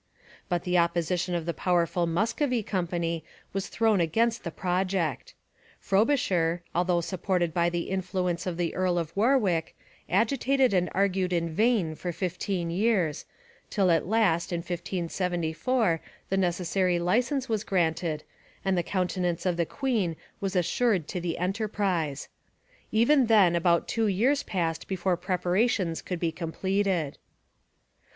But 0.49 0.63
the 0.63 0.79
opposition 0.79 1.35
of 1.35 1.45
the 1.45 1.53
powerful 1.53 2.07
Muscovy 2.07 2.63
Company 2.63 3.23
was 3.53 3.67
thrown 3.67 4.01
against 4.01 4.43
the 4.43 4.49
project. 4.49 5.35
Frobisher, 5.79 6.63
although 6.73 7.01
supported 7.01 7.53
by 7.53 7.69
the 7.69 7.81
influence 7.87 8.47
of 8.47 8.57
the 8.57 8.73
Earl 8.73 8.97
of 8.97 9.15
Warwick, 9.15 9.77
agitated 10.09 10.73
and 10.73 10.89
argued 10.95 11.31
in 11.31 11.51
vain 11.51 11.93
for 11.93 12.11
fifteen 12.11 12.71
years, 12.71 13.25
till 13.69 13.91
at 13.91 14.07
last 14.07 14.51
in 14.51 14.61
1574 14.61 16.01
the 16.29 16.35
necessary 16.35 16.97
licence 16.97 17.47
was 17.47 17.63
granted 17.63 18.23
and 18.65 18.75
the 18.75 18.81
countenance 18.81 19.45
of 19.45 19.55
the 19.55 19.67
queen 19.67 20.15
was 20.39 20.55
assured 20.55 21.07
to 21.09 21.21
the 21.21 21.37
enterprise. 21.37 22.27
Even 22.91 23.27
then 23.27 23.55
about 23.55 23.87
two 23.87 24.07
years 24.07 24.41
passed 24.41 24.87
before 24.87 25.13
the 25.13 25.17
preparations 25.17 26.01
could 26.01 26.19
be 26.19 26.31
completed. 26.31 27.19